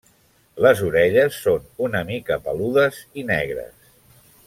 [0.65, 3.91] Les orelles són una mica peludes i negres.